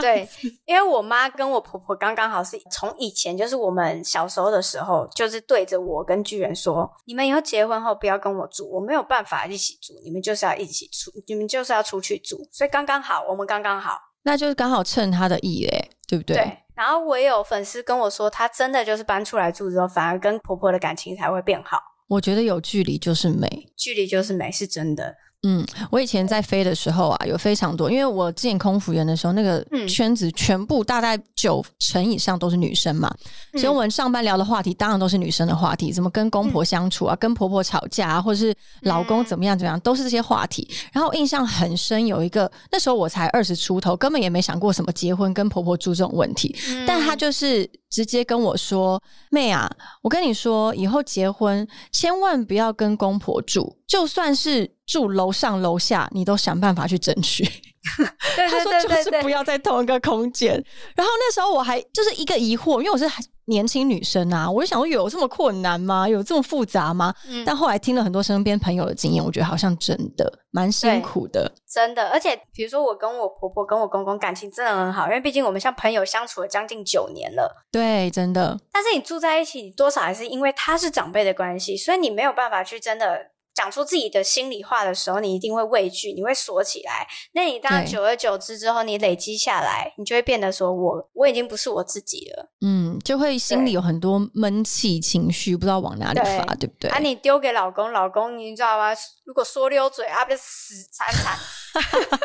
[0.01, 0.27] 对，
[0.65, 16.37] 因为我妈跟我婆婆刚刚好是从以前就是我们小时候的时候，就是对着我跟巨人说：“你们以后结婚后不要跟我住，我没有办法一起住，你们就是要一起出，你们就是要出去住。”所以刚刚好，我们刚刚好，那就是刚好趁他的意嘞，对不对？
[16.37, 16.57] 对。
[16.73, 21.77] 然后我也有粉丝跟我说，他真的就是搬出来住之后，反而跟婆婆的感情才会变好。
[22.07, 25.15] 我觉得有距离就是美，距离就是美，是真的。
[25.47, 33.13] 嗯，我以前在飞的时候啊，有非常多，因为我进空服员的时候，那个圈子全部大概九成以上都是女生嘛，
[33.53, 40.67] 所以我们上班聊的话题当然都是女生的话题，怎么跟公婆相处啊，跟婆婆吵架啊，或者是老公怎么样怎么样，都是这些话题。
[40.91, 46.55] 然后印象很深，有一个那时候我才二十出头，根本也没想过什么结婚跟婆婆住这种问题，
[46.87, 49.69] 但他就是直接跟我说：“妹啊，
[50.01, 57.43] 我跟你说，以后结婚千万不要跟公婆住。”就算是住楼上楼下，你都想办法去争取。
[58.35, 60.53] 他说就是不要在同一个空间。
[60.95, 63.05] 然后那时候我还就是一个疑惑，因为我是
[63.45, 66.09] 年轻女生啊，我就想说有这么困难吗？
[66.09, 67.13] 有这么复杂吗？
[67.45, 71.51] 但后来听了很多身边朋友的经验，我觉得好像真的蛮辛苦的。
[71.71, 77.63] 真的，而且比如说我跟我婆婆、跟我公公感情真的很好，因为毕竟我们像朋友相处了将近九年了。
[77.71, 78.59] 对，真的。
[78.71, 83.27] 但是你住在一起，你多少还是因为他是长辈的关系，所以你没有办法去真的。
[83.55, 87.07] 讲出自己的心里话的时候，你一定会畏惧，你会锁起来。
[87.31, 96.91] 那你当久而久之之后，你累积下来，你就会变得说：“我我已经不是我自己了。”嗯，就会心里有很多闷气情绪，不知道往哪里发，对不对？
[96.91, 98.93] 啊，你丢给老公，老公你知道吗？
[99.23, 101.37] 如果说溜嘴啊，不死惨惨。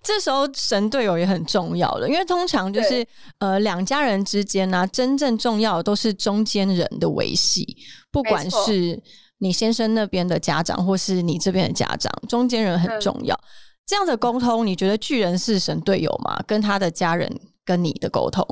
[0.00, 3.04] 这时候神队友也很重要了，因为通常就是
[3.40, 7.76] 呃两家人之间呢，真正重要的都是中间人的维系，
[8.12, 9.02] 不管是。
[9.38, 13.38] 你先生那边的家长，或是你这边的家长，中间人很重要。
[13.86, 16.42] 这样的沟通，你觉得巨人是神队友吗？
[16.46, 18.44] 跟他的家人跟你的沟通？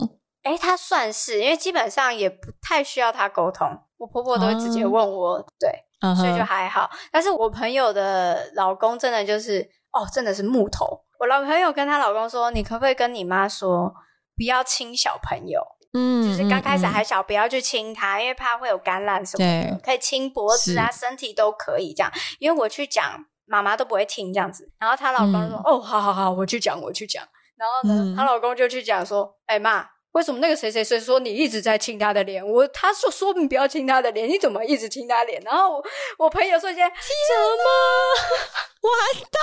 [0.42, 3.66] 哎，他算是，因为基本上也不太需要他沟通。
[3.99, 6.88] 我婆婆都会直接问我，对，所以就还好。
[7.11, 9.61] 但是我朋友的老公真的就是，
[9.92, 10.87] 哦，真的是木头。
[11.18, 13.92] 我老朋友跟她老公说：“你可不可以跟你妈说，
[14.37, 15.61] 不要亲小朋友？”
[15.96, 19.80] 嗯，就是刚开始还小，不要去亲他，因为怕会有感染什么的。
[19.82, 22.12] 可以亲脖子啊，身体都可以这样。
[22.38, 24.70] 因为我去讲，妈妈都不会听这样子。
[24.78, 32.46] 然后她老公说：“哦，好好好，我去讲，我去讲。”然后呢，她老公就去讲说：“哎妈，为什么那个谁谁谁说你一直在亲他的脸？
[32.46, 35.40] 我他说说你不要亲他的脸，你怎么一直亲他脸？
[35.44, 35.82] 然后
[36.18, 39.40] 我朋友瞬间什么完蛋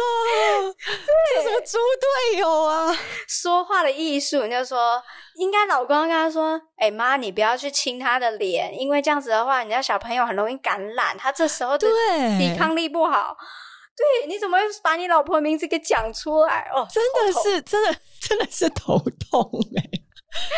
[0.00, 0.74] 了？
[1.34, 2.96] 这什么猪队友啊？
[3.28, 5.02] 说话的艺术，你就说
[5.36, 11.86] 应该老公跟他说：“哎妈，你不要去亲他的脸，因为这样子的话，人家小朋友很容易感染，他这时候的
[12.38, 13.36] 抵抗力不好。”
[13.96, 16.68] 对，你怎么会把你老婆名字给讲出来？
[16.74, 18.98] 哦，真的是，真的， 真的是头
[19.30, 19.82] 痛哎！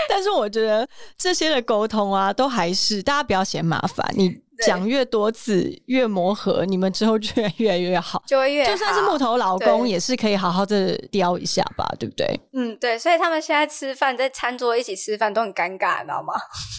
[0.08, 4.45] 但是我觉得这些的沟通啊，都还是大家不要嫌麻烦，你。
[4.64, 12.40] 讲越多次越磨合，你们之后就会越来越好，就会越就算是木头老公也是可以好好的雕一下吧，对不对？
[12.52, 16.34] 嗯，对，所以他们现在吃饭在餐桌一起吃饭都很尴尬，你知道吗？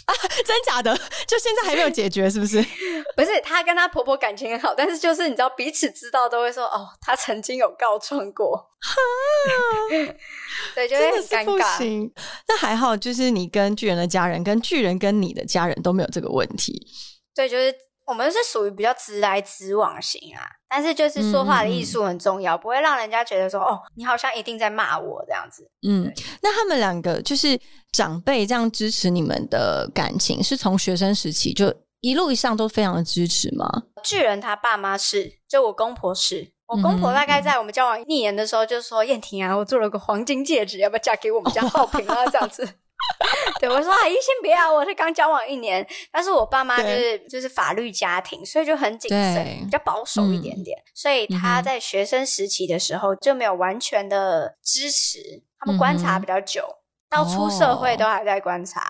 [0.05, 0.11] 啊，
[0.45, 0.95] 真假的？
[1.27, 2.61] 就现在还没有解决，是不是？
[3.15, 8.65] 不是，她跟她婆婆感情很好，但是就是你知道彼此知道都会说哦，她曾经有告状过，
[10.75, 12.11] 对，就会很尴尬。
[12.47, 16.87] 那还好，就是你跟巨人的家人，跟巨人跟你的家人都没有这个问题。
[17.37, 17.73] 对，就是
[18.05, 25.69] 我们是属于比较直来直往型啊，但是就是说话的艺术很重要，不会让人家觉得说哦，你好像一定在骂我这样子。
[25.87, 27.59] 嗯，那他们两个就是
[27.91, 31.71] 长辈这样支持你们的感情，是从学生时期就
[32.01, 33.69] 一路以上都非常的支持吗？
[34.03, 42.67] 巨人他爸妈是，就我公婆是，我公婆大概在我们交往一年的时候就说：“燕婷啊，我做了个黄金戒指，要不要嫁给我们家 浩平啊？”这样子。
[43.59, 56.63] 对，我说阿姨先别啊，我是刚交往一年，但是我爸妈就是就是法律家庭，所以就很谨慎，比较保守一点点，所以他在学生时期的时候就没有完全的支持，他们观察比较久，
[57.09, 58.81] 到出社会都还在观察。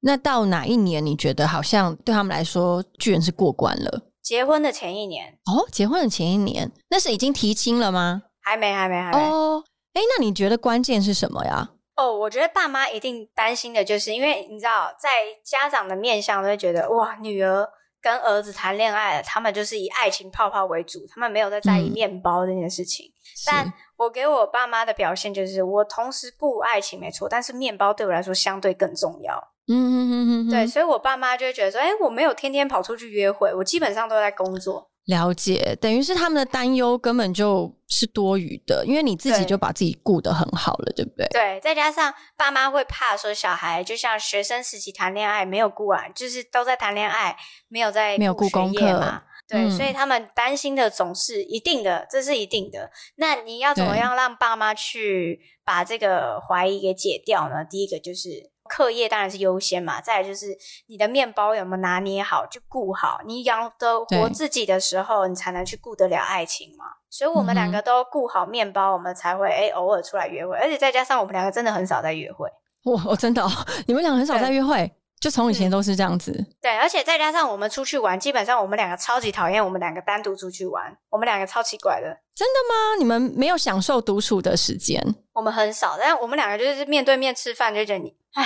[0.00, 4.02] 那到哪一年你觉得好像对他们来说居然是过关了？
[4.22, 8.22] 结婚的前一年哦，结婚的前一年，那是已经提亲了吗？
[8.42, 9.18] 还没，还没，还没。
[9.18, 11.70] 哦，哎，那你觉得关键是什么呀？
[11.96, 15.08] 哦，我觉得爸妈一定担心的就是，因为你知道，在
[15.44, 17.68] 家长的面向都会觉得，哇，女儿
[18.02, 23.12] 跟儿子谈恋爱了，他们就是以爱情泡泡为主，他们没有在在意面包这件事情。
[23.46, 29.52] 但我给我爸妈的表现就是，我同时顾爱情没错，但是面包对我来说相对更重要。
[29.66, 34.90] 嗯嗯嗯嗯，对，所以我爸妈就会觉得说，哎，我没有天天跑出去约会，我基本上都在工作。
[35.06, 41.26] 了解，等于是他们的担忧根本就是多余的，因为你自己就把自己顾得很好了，对不对？
[41.28, 47.36] 对，再加上爸妈会怕说小孩就像学生时期谈恋爱没有顾完，就是都在谈恋爱，
[47.68, 49.24] 没有在没有顾功课嘛。
[49.46, 52.90] 对，所以他们担心的总是一定的，这是一定的。
[53.16, 57.62] 那你要怎么样让爸妈去把这个怀疑给解掉呢？
[57.62, 58.53] 第一个就是。
[58.68, 63.20] 课业当然是优先嘛，再来就是你的面包有没有拿捏好，就顾好。
[63.26, 66.84] 你养得活自己的时候，你才能去顾得了爱情嘛。
[67.10, 72.48] 所以我们两个都顾好面包，我们才会哎偶尔出来约会，而且再加上我们两个真的很少在约会。
[72.84, 73.46] 哇，真的，
[73.86, 74.92] 你们两个很少在约会。
[75.24, 82.98] 就从以前都是这样子，对，而且再加上我们出去玩，基本上我们两个超级讨厌我们两个单独出去玩，我们两个超奇怪的，真的吗？
[82.98, 85.02] 你们没有享受独处的时间？
[85.32, 88.44] 我们很少，但我们两个就是面对面吃饭，就觉得你，唉。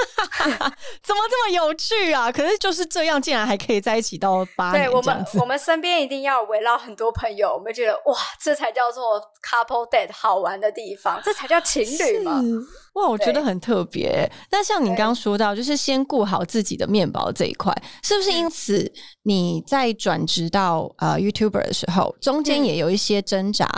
[1.02, 2.30] 怎么这么有趣啊？
[2.30, 12.40] 可是就是这样，竟然还可以在一起到八年我们我们身边一定要围绕很多朋友，我们觉得哇，这才叫做 couple date 好玩的地方，这才叫情侣嘛！
[12.94, 14.30] 哇，我觉得很特别。
[14.50, 18.30] 那像你刚刚说到，就是先顾好自己的面包这一块，是不是？
[18.32, 23.68] 因此你在转职到呃 YouTuber 的时候，中间也有一些挣扎，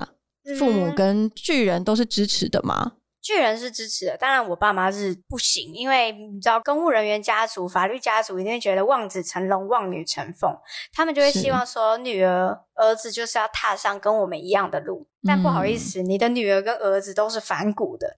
[0.58, 2.92] 父母跟巨人都是支持的吗？
[3.22, 10.52] 巨人是支持的，当然我爸妈是不行，因为你知道公务人员家族、法律家族一定会觉得望子成龙、望女成凤，
[10.92, 15.06] 他们就会希望说女儿、儿子就是要踏上跟我们一样的路。
[15.24, 18.16] 但不好意思，你的女儿跟儿子都是反骨的，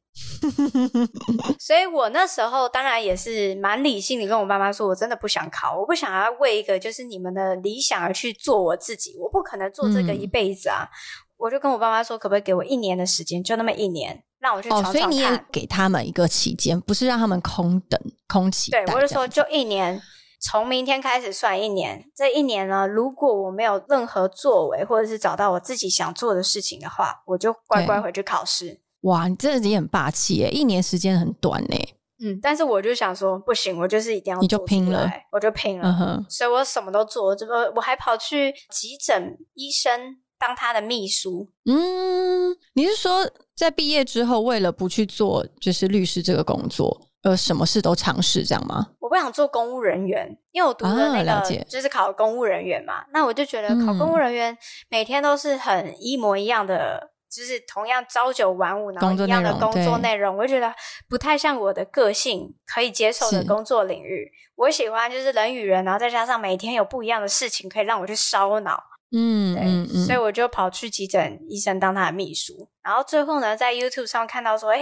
[1.60, 10.88] 所以我那时候当然也是蛮理性的，跟我爸妈说，我真的不想考，我不想要为一个就是你们的理想而去做我自己，我不可能做这个一辈子啊。
[11.36, 15.00] 我就跟我爸妈说，可不可以给我一年的时间，就那么一年，让我去闯闯看。
[15.02, 19.98] 所以你也给他们一个期间，不是让他们空等、空期对，我就说就一年，
[20.38, 22.04] 从明天开始算一年。
[22.14, 28.82] 这一年呢，如果我没有任何作为，或者是找到我自己想做的事情的话，我就乖乖回去考试。
[29.00, 30.50] 哇，你真的也很霸气耶！
[30.50, 31.76] 一年时间很短呢。
[32.22, 36.24] 嗯，但是我就想说，不行，我就是一定要，你就拼了，我就拼了。
[36.28, 40.18] 所以我什么都做，这个我还跑去急诊医生。
[40.36, 43.24] 当他的秘书，嗯，你是说
[43.56, 48.88] 在毕业之后，为了不去做就是律师这个工作，呃，什么事都尝试这样吗？
[48.98, 53.04] 我不想做公务人员，因为我读的那个就是考公务人员嘛。
[53.12, 54.56] 那我就觉得考公务人员
[54.88, 60.74] 每天都是很一模一样的就是同样朝九晚五，然后一样的工作内容，我就觉得
[61.08, 64.32] 不太像我的个性可以接受的工作领域。
[64.56, 68.82] 我喜欢就是人与人，然后再加上每天有不一样的事情可以让我去烧脑。
[69.14, 74.80] 嗯嗯嗯，所以我就跑去急诊医生当他的秘书，然后最后呢，在 YouTube 上看到说，哎。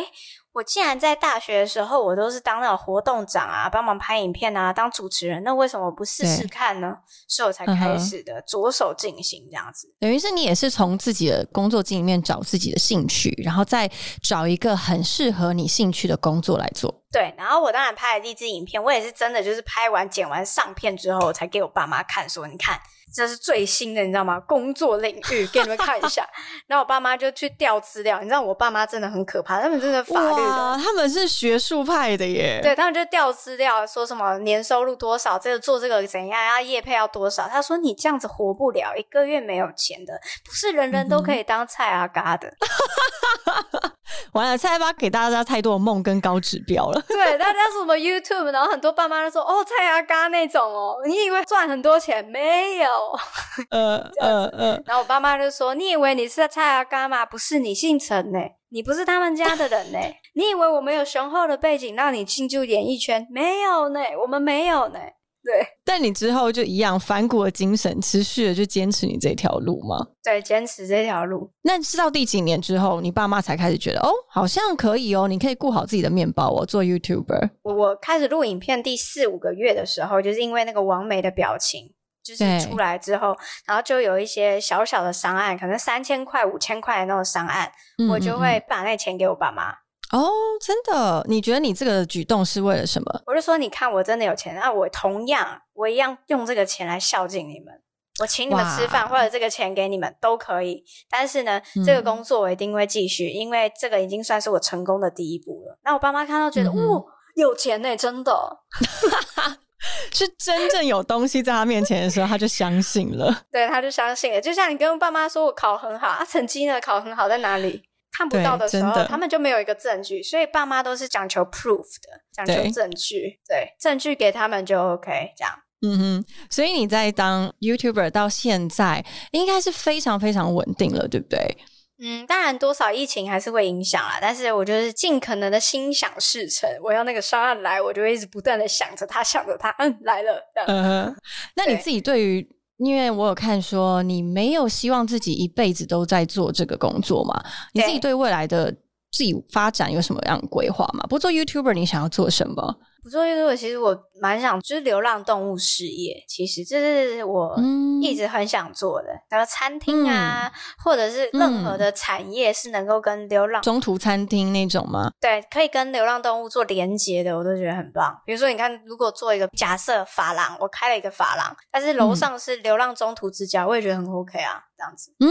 [0.54, 6.94] 我竟然在大学的时候，我都是当那种活动长啊，帮忙拍影片啊，当主持人，那为什么不试试看呢？
[7.26, 9.88] 所以我才开始的，着手进行这样子。
[9.98, 13.90] 等于是你也是从自己的工作经里面找自己的兴趣，然后再
[14.22, 17.01] 找一个很适合你兴趣的工作来做。
[17.12, 22.80] 对，然后我当然拍了励志影片，我也是真的就是拍完剪完上片之后，才给我爸妈看，说你看。
[23.14, 24.40] 这是最新的，你知道吗？
[24.40, 26.26] 工作领域给你们看一下。
[26.66, 32.60] 然后我爸妈就去调资料，你知道我爸妈真的很可怕，他们真的法律的，他们是学术派的耶。
[32.62, 37.46] 对他们就调资料，说什么年收入多少，这个做这个怎样，要业配要多少。
[37.46, 42.50] 他说你这样子活不了，一个月没有钱的，不是人人都可以当菜阿嘎的。
[44.32, 47.01] 完了，菜阿嘎给大家太多的梦跟高指标了。
[47.08, 52.88] 对，大家什么 YouTube，然后很多爸妈都说哦，蔡阿嘎那种哦，你以为赚很多钱没有？
[53.70, 57.24] 呃呃呃，然后我爸妈就说：“你以为你是蔡阿嘎吗？
[57.26, 58.38] 不是，你姓陈呢，
[58.70, 59.98] 你不是他们家的人呢。
[60.34, 63.26] 你以为我们有雄厚的背景让你进入演艺圈？
[63.30, 64.98] 没有呢，我们没有呢。
[65.44, 70.06] 对，但你之后就一样反骨的精神，持续的就坚持你这条路吗？
[70.22, 71.50] 对，坚持这条路。
[71.62, 77.50] 那是到第几年之后，你爸妈才开始觉得哦，好像可以哦，你可以顾好自己的面包哦，做 YouTuber。
[77.62, 81.94] 我我开始录影片第四五个月的时候，就是因为那个王梅的表情。
[82.24, 83.36] 就是出来之后，
[83.66, 87.72] 然后就有一些小小的商案，可能三千块、五千块的那种商案，
[88.08, 89.74] 我就会把那钱给我爸妈。
[90.12, 91.24] 哦，真的？
[91.28, 93.22] 你觉得你这个举动是为了什么？
[93.26, 97.82] 我就说，你看我真的有钱，那我同样我一样用这个钱来孝敬你们，
[98.20, 100.84] 我请你们吃饭，或者这个钱给你们都可以。
[101.10, 105.78] 但是呢，这个工作我一定会继续，因为这个已经算是我成功的第一步了。
[105.82, 107.02] 那我爸妈看到觉得，哇，
[107.34, 108.58] 有钱呢，真的。
[110.12, 113.34] 是真正有东西在他面前的时候，他就相信了。
[113.50, 114.40] 对，他就相信了。
[114.40, 117.82] 就像你跟爸妈说我考很好，啊，成绩呢考很好在哪里？
[118.16, 120.22] 看不到的时候，他们就没有一个证据。
[120.22, 123.40] 所以爸妈都是讲求 proof 的，讲求证据。
[123.48, 125.32] 对，证据给他们就 OK。
[125.36, 126.24] 这样，嗯哼。
[126.50, 131.56] 所以你在当 YouTuber 到现在，应该是非常非常稳定了，对不对？
[132.04, 136.68] 嗯，当然多少疫情还是会影响啦，但是我就是尽可能的心想事成。
[136.82, 140.42] 我要那个商案来，我就会一直不断的想着他，想着他，嗯，来了。
[140.66, 141.16] 嗯哼，
[141.54, 142.48] 那你自己对于，
[142.84, 147.42] 因为我有看说你没有希望自己一辈子都在做这个工作嘛？
[147.72, 148.70] 你自己对未来的
[149.10, 151.04] 自己发展有什么样的规划吗？
[151.08, 152.76] 不做 YouTuber，你想要做什么？
[153.02, 157.58] 不做 YouTube，其实我蛮想就是流浪动物事业，其实这是我
[158.00, 159.08] 一直很想做的。
[159.28, 160.50] 然后餐厅啊，
[160.84, 165.10] 或者是任何的产业是能够跟流浪中途餐厅那种吗？
[165.20, 168.16] 对，可以跟流浪动物做连接的，我都觉得很棒。
[168.24, 175.12] 比如说，你看，如果做一个假设发廊，我开了一个发廊，但是楼上是流浪中途之家，我也觉得很 OK 啊，这样子。
[175.18, 175.28] 嗯，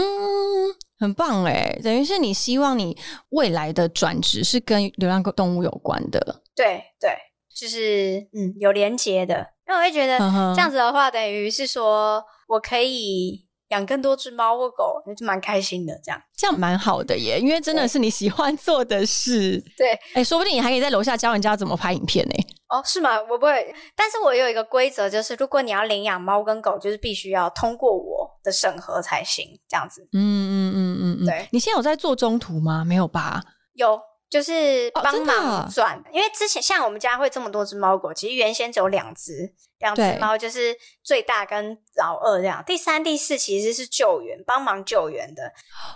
[0.98, 2.98] 很棒哎，等于是你希望你
[3.30, 6.42] 未来的转职是跟流浪动物有关的。
[6.54, 7.16] 对对。
[7.54, 10.18] 就是嗯，有连接的，那我会觉得
[10.54, 15.98] 这样子的话，等于是说我可以养更多只猫或狗，那就蛮开心的。
[16.04, 19.62] 这样这样蛮好的耶，因为真的是你喜欢做的事。
[19.76, 22.34] 对，哎，说不定你还可以在楼下教人家怎么拍影片呢。
[22.68, 23.20] 哦，是吗？
[23.30, 29.46] 我不会，但是我有一个规则，就是如果你要领养猫跟狗，就是必须要通过我的审核才行。
[29.68, 31.48] 这样子，嗯嗯嗯嗯嗯，对。
[31.50, 32.82] 你现在有在做中途吗？
[32.84, 33.42] 没有吧？
[33.74, 34.00] 有。
[34.32, 39.52] 就是帮忙转，因为之前像我们家会这么多只猫狗，其实原先只有两只。
[39.82, 45.42] 两只猫就是最大跟老二这样，第三、第四其实是救援，帮忙救援的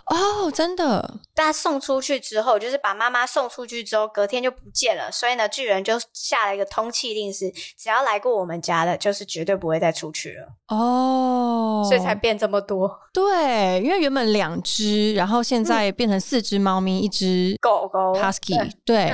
[0.07, 1.20] 哦，真的。
[1.32, 5.11] 大家送出去之后，就是把妈妈送出去之后，隔天就不见了。
[5.11, 10.49] 所以呢，巨人就下了一个通气令，是只要来过我们家的，就是绝对不会再出去了。
[10.68, 12.91] 哦，所以才变这么多。
[13.12, 18.72] 对，因为原本两只，然后现在变成四只猫咪，一只狗狗，husky。
[18.84, 19.12] 对。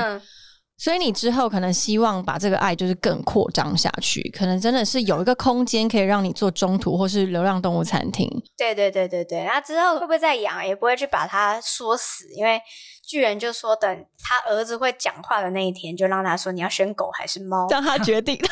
[0.82, 8.28] 所以你之后可能希望把这个爱就是更扩张下去，可能真的是有一个空间可以让你做中途或是流浪动物餐厅。
[8.56, 12.60] 对对对对对，那之后会不会再养，也不会去把它缩死，因为
[13.02, 18.38] 巨人就说等他儿子会讲话的那一天，就让他说你要选狗还是猫，让他决定。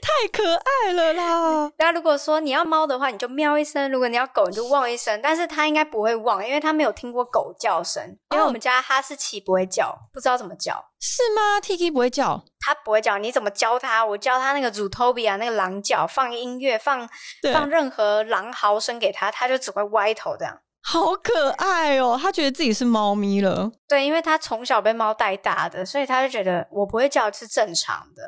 [0.00, 1.72] 太可爱了啦！
[1.78, 5.20] 那如果说你要猫的话，你就喵一声；如果你要狗，你就 汪一声。
[5.20, 8.16] 但是它应该不会汪，因为它没有听过狗叫声。
[8.30, 10.72] 因为我们家哈士奇不会叫，不知道怎么叫。
[11.00, 13.18] 是吗？Tiki 不会叫，它不会叫。
[13.18, 14.04] 你怎么教它？
[14.04, 17.08] 我教它那个 Zootopia 那个狼叫，放音乐，放
[17.52, 20.60] 放任何狼嚎声给它，它就只会歪头这样。
[20.86, 22.18] 好可爱哦！
[22.20, 23.72] 他觉得自己是猫咪了。
[23.88, 28.22] 对，因为他从小被猫带大的，所以他就觉得我不会叫是正常的。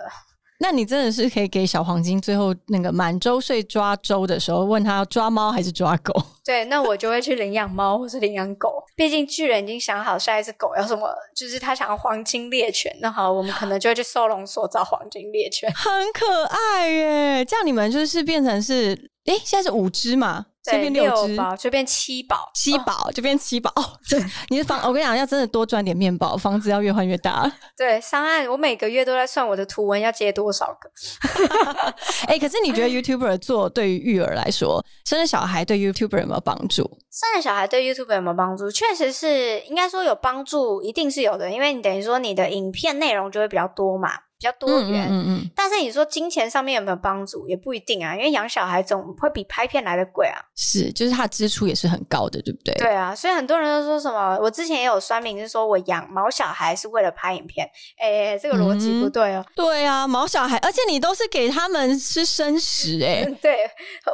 [0.59, 6.15] 那你真的是可以给小黄金最后那个满周岁抓周的时候，问他要抓猫还是抓狗？
[6.43, 8.83] 对，那我就会去领养猫或是领养狗。
[8.97, 12.91] 毕竟巨人已经想好下一只狗要什么，就是他想要黄金猎犬。
[13.03, 17.45] 那好，我们可能就会去收容所找黄金猎犬，很可爱耶。
[17.45, 20.47] 这样你们就是变成是，哎，现在是五只嘛？
[20.73, 23.73] 这边六只，就变七宝，七宝就变七宝。
[24.09, 27.51] 对，你的房，我跟你讲，要真的多赚点面包，房子要越换越大。
[27.77, 30.91] 对，上岸我每个月都在算我的图文要接多少个。
[32.29, 36.99] 哎，可是你觉得 YouTuber 做对于育儿来说，生了小孩对 YouTuber 有没有帮助？
[37.11, 38.71] 生了小孩对 YouTuber 有没有帮助？
[38.71, 44.11] 确实是，应该说有帮助，一定是有的，因为你等于说你的影片内容就会比较多嘛。
[44.39, 50.37] 比较多元，嗯嗯，但是你说金钱上面有没有帮助，也不一定啊，因为养小孩总会比拍片来的贵啊。
[50.55, 52.75] 是，就是它支出也是很高的，对不对？
[52.75, 57.67] 对啊，所以很多人都说什么，我之前也有酸民是说我养毛小孩是为了拍影片，
[57.99, 59.45] 哎，这个逻辑不对哦。
[59.55, 63.59] 对啊，毛小孩，而且你都是给他们吃生食， 哎，对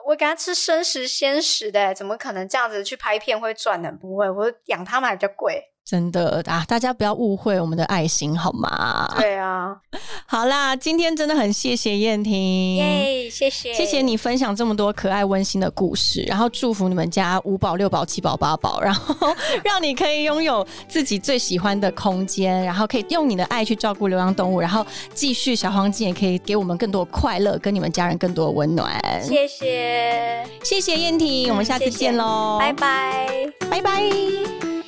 [0.06, 3.90] 我给他吃生食鲜食的，怎么可能这样子去拍片会赚呢？
[4.00, 5.71] 不会，我养他们还比较贵。
[5.92, 9.12] 真的啊，大家不要误会我们的爱心好吗？
[9.18, 9.76] 对啊，
[10.24, 19.14] 好啦，今天真的很谢谢燕婷，耶，谢谢，谢谢你分享这么多可爱温馨的故事，然后祝福你们家五宝、六宝、七宝、八宝，然后
[19.62, 28.98] 让你可以拥有自己最喜欢的空间，然后可以用你的爱去照顾流浪动物，然后继续小黄金也可以给我们更多快乐，跟你们家人更多的温暖。
[29.22, 33.28] 谢谢，谢谢燕婷，我们下次见喽，拜拜。
[33.68, 34.81] 拜拜。